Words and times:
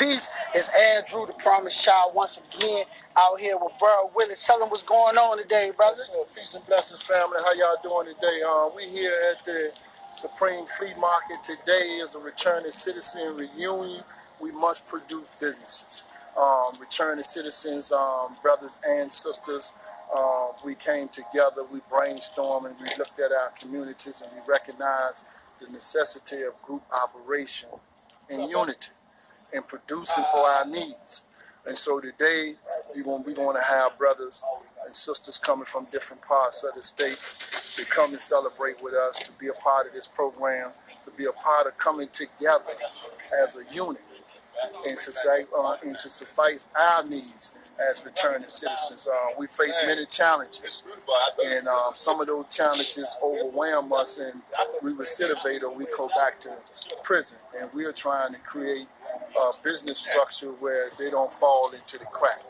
peace. 0.00 0.30
It's 0.54 0.70
Andrew, 0.96 1.26
the 1.26 1.34
promised 1.44 1.84
child, 1.84 2.14
once 2.14 2.40
again 2.56 2.84
out 3.18 3.38
here 3.38 3.56
with 3.60 3.72
Bro 3.78 4.10
Willie. 4.16 4.34
Tell 4.42 4.58
them 4.58 4.70
what's 4.70 4.82
going 4.82 5.16
on 5.18 5.38
today, 5.38 5.70
brother. 5.76 5.96
So, 5.96 6.24
peace 6.34 6.54
and 6.54 6.64
blessings, 6.66 7.02
family. 7.02 7.36
How 7.44 7.52
y'all 7.52 7.76
doing 7.82 8.14
today? 8.14 8.40
Uh, 8.46 8.70
we 8.74 8.88
here 8.88 9.12
at 9.30 9.44
the 9.44 9.72
Supreme 10.12 10.64
Flea 10.64 10.94
Market. 10.98 11.44
Today 11.44 12.00
is 12.00 12.14
a 12.14 12.20
returning 12.20 12.70
citizen 12.70 13.36
reunion. 13.36 14.02
We 14.40 14.52
must 14.52 14.86
produce 14.86 15.32
businesses. 15.38 16.04
Um, 16.40 16.72
returning 16.80 17.22
citizens, 17.22 17.92
um, 17.92 18.36
brothers 18.42 18.78
and 18.88 19.12
sisters, 19.12 19.74
uh, 20.14 20.52
we 20.64 20.76
came 20.76 21.08
together, 21.08 21.66
we 21.70 21.80
brainstormed, 21.92 22.68
and 22.68 22.76
we 22.80 22.86
looked 22.96 23.20
at 23.20 23.32
our 23.32 23.50
communities 23.60 24.22
and 24.22 24.32
we 24.32 24.50
recognized 24.50 25.26
the 25.58 25.66
necessity 25.70 26.42
of 26.42 26.60
group 26.62 26.82
operation 27.04 27.68
and 28.30 28.48
unity 28.50 28.92
and 29.52 29.66
producing 29.66 30.24
for 30.24 30.40
our 30.40 30.66
needs. 30.66 31.24
And 31.66 31.76
so 31.76 32.00
today 32.00 32.52
we're 32.94 33.04
going, 33.04 33.22
we're 33.26 33.34
going 33.34 33.56
to 33.56 33.62
have 33.62 33.98
brothers 33.98 34.44
and 34.84 34.94
sisters 34.94 35.38
coming 35.38 35.64
from 35.64 35.86
different 35.92 36.22
parts 36.22 36.64
of 36.64 36.74
the 36.74 36.82
state 36.82 37.18
to 37.76 37.90
come 37.90 38.10
and 38.10 38.20
celebrate 38.20 38.82
with 38.82 38.94
us, 38.94 39.18
to 39.18 39.32
be 39.32 39.48
a 39.48 39.52
part 39.54 39.86
of 39.86 39.92
this 39.92 40.06
program, 40.06 40.70
to 41.04 41.10
be 41.12 41.26
a 41.26 41.32
part 41.32 41.66
of 41.66 41.76
coming 41.78 42.08
together 42.08 42.72
as 43.42 43.56
a 43.56 43.74
unit 43.74 44.02
and 44.86 45.00
to 45.00 45.12
say 45.12 45.44
uh, 45.56 45.76
and 45.84 45.98
to 45.98 46.08
suffice 46.08 46.70
our 46.78 47.04
needs 47.08 47.60
as 47.90 48.04
returning 48.04 48.46
citizens. 48.46 49.08
Uh, 49.10 49.34
we 49.38 49.46
face 49.46 49.78
many 49.86 50.04
challenges, 50.06 50.82
and 51.46 51.66
um, 51.66 51.92
some 51.94 52.20
of 52.20 52.26
those 52.26 52.54
challenges 52.54 53.16
overwhelm 53.22 53.92
us, 53.92 54.18
and 54.18 54.42
we 54.82 54.90
recidivate 54.92 55.62
or 55.62 55.72
we 55.72 55.86
go 55.96 56.08
back 56.16 56.38
to 56.40 56.54
prison. 57.02 57.38
And 57.58 57.70
we 57.72 57.84
are 57.86 57.92
trying 57.92 58.32
to 58.34 58.40
create 58.40 58.86
a 59.36 59.52
business 59.62 59.98
structure 59.98 60.52
where 60.60 60.90
they 60.98 61.10
don't 61.10 61.30
fall 61.30 61.70
into 61.72 61.98
the 61.98 62.06
crack. 62.06 62.40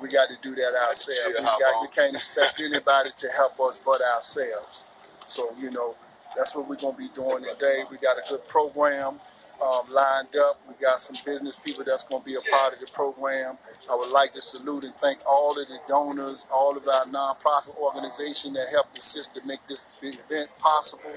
We 0.00 0.08
got 0.08 0.28
to 0.28 0.40
do 0.42 0.54
that 0.54 0.74
ourselves. 0.88 1.36
We, 1.38 1.44
got, 1.44 1.82
we 1.82 1.88
can't 1.88 2.14
expect 2.14 2.60
anybody 2.60 3.10
to 3.14 3.28
help 3.36 3.60
us 3.60 3.78
but 3.78 4.00
ourselves. 4.14 4.84
So, 5.26 5.54
you 5.58 5.70
know, 5.70 5.94
that's 6.36 6.56
what 6.56 6.68
we're 6.68 6.76
going 6.76 6.94
to 6.94 6.98
be 6.98 7.08
doing 7.14 7.44
today. 7.44 7.84
We 7.90 7.98
got 7.98 8.16
a 8.18 8.22
good 8.28 8.46
program 8.48 9.20
um, 9.62 9.82
lined 9.90 10.34
up. 10.36 10.60
We 10.66 10.74
got 10.82 11.00
some 11.00 11.16
business 11.24 11.56
people 11.56 11.84
that's 11.84 12.02
going 12.02 12.22
to 12.22 12.26
be 12.26 12.34
a 12.34 12.40
part 12.50 12.74
of 12.74 12.80
the 12.80 12.90
program. 12.92 13.56
I 13.90 13.94
would 13.94 14.10
like 14.10 14.32
to 14.32 14.40
salute 14.40 14.84
and 14.84 14.94
thank 14.94 15.18
all 15.26 15.58
of 15.60 15.68
the 15.68 15.78
donors, 15.88 16.46
all 16.52 16.76
of 16.76 16.86
our 16.88 17.04
nonprofit 17.06 17.76
organization 17.76 18.52
that 18.54 18.66
helped 18.72 18.96
assist 18.96 19.34
to 19.34 19.40
make 19.46 19.64
this 19.68 19.86
event 20.02 20.48
possible. 20.58 21.14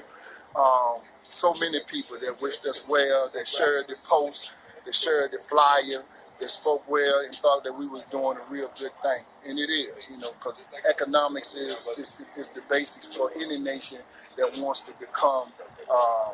Um, 0.54 1.00
so 1.22 1.54
many 1.54 1.78
people 1.86 2.16
that 2.20 2.40
wished 2.40 2.64
us 2.66 2.86
well, 2.88 3.30
that 3.34 3.46
shared 3.46 3.88
the 3.88 3.96
post, 4.08 4.56
that 4.84 4.94
shared 4.94 5.32
the 5.32 5.38
flyer, 5.38 6.02
that 6.40 6.48
spoke 6.48 6.88
well 6.88 7.20
and 7.24 7.34
thought 7.34 7.64
that 7.64 7.72
we 7.72 7.86
was 7.86 8.04
doing 8.04 8.36
a 8.36 8.52
real 8.52 8.70
good 8.78 8.92
thing. 9.02 9.22
And 9.48 9.58
it 9.58 9.70
is, 9.70 10.08
you 10.10 10.18
know, 10.18 10.30
because 10.38 10.64
economics 10.88 11.54
is, 11.54 11.88
is, 11.98 12.30
is, 12.36 12.48
the 12.48 12.62
basis 12.68 13.16
for 13.16 13.30
any 13.36 13.58
nation 13.60 13.98
that 14.36 14.58
wants 14.62 14.82
to 14.82 14.92
become 14.98 15.48
uh, 15.90 16.32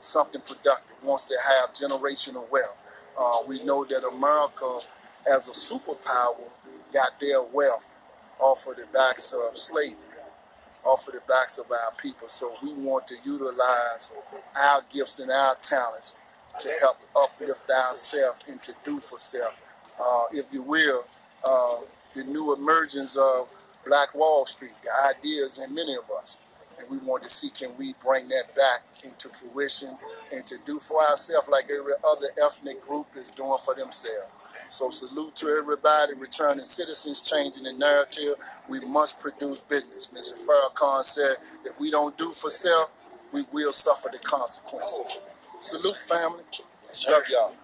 something 0.00 0.40
productive, 0.42 0.96
wants 1.04 1.24
to 1.24 1.34
have 1.48 1.72
generational 1.72 2.50
wealth. 2.50 2.82
Uh, 3.18 3.38
we 3.48 3.62
know 3.64 3.84
that 3.84 4.04
America, 4.16 4.78
as 5.34 5.48
a 5.48 5.52
superpower, 5.52 6.40
got 6.92 7.18
their 7.20 7.42
wealth 7.52 7.90
off 8.38 8.66
of 8.68 8.76
the 8.76 8.86
backs 8.92 9.32
of 9.32 9.56
slavery, 9.56 10.15
off 10.86 11.06
of 11.08 11.14
the 11.14 11.20
backs 11.28 11.58
of 11.58 11.70
our 11.70 11.92
people. 12.00 12.28
So 12.28 12.54
we 12.62 12.72
want 12.72 13.06
to 13.08 13.16
utilize 13.24 14.12
our 14.56 14.80
gifts 14.92 15.18
and 15.18 15.30
our 15.30 15.54
talents 15.56 16.18
to 16.58 16.68
help 16.80 16.96
uplift 17.16 17.68
ourselves 17.70 18.44
and 18.48 18.62
to 18.62 18.72
do 18.84 18.98
for 19.00 19.18
self. 19.18 19.54
Uh, 20.00 20.24
if 20.32 20.52
you 20.52 20.62
will, 20.62 21.04
uh, 21.44 21.78
the 22.14 22.24
new 22.24 22.54
emergence 22.54 23.16
of 23.16 23.48
Black 23.84 24.14
Wall 24.14 24.46
Street, 24.46 24.72
the 24.82 25.16
ideas 25.16 25.58
in 25.58 25.74
many 25.74 25.94
of 25.94 26.10
us 26.18 26.38
and 26.78 26.90
we 26.90 26.98
want 27.08 27.22
to 27.24 27.30
see 27.30 27.50
can 27.50 27.76
we 27.78 27.94
bring 28.04 28.28
that 28.28 28.44
back 28.56 28.80
into 29.04 29.28
fruition 29.30 29.90
and 30.32 30.46
to 30.46 30.56
do 30.64 30.78
for 30.78 31.00
ourselves 31.02 31.48
like 31.50 31.64
every 31.64 31.94
other 32.08 32.28
ethnic 32.44 32.80
group 32.82 33.06
is 33.16 33.30
doing 33.30 33.58
for 33.64 33.74
themselves. 33.74 34.54
So 34.68 34.90
salute 34.90 35.36
to 35.36 35.48
everybody, 35.60 36.14
returning 36.20 36.64
citizens, 36.64 37.22
changing 37.22 37.64
the 37.64 37.74
narrative. 37.74 38.36
We 38.68 38.80
must 38.92 39.20
produce 39.20 39.60
business. 39.62 40.08
Mr. 40.08 40.46
Farrakhan 40.46 41.04
said, 41.04 41.36
if 41.64 41.80
we 41.80 41.90
don't 41.90 42.16
do 42.18 42.32
for 42.32 42.50
self, 42.50 42.96
we 43.32 43.42
will 43.52 43.72
suffer 43.72 44.08
the 44.12 44.18
consequences. 44.20 45.18
Salute, 45.58 45.98
family. 46.00 46.44
Love 47.10 47.24
y'all. 47.30 47.54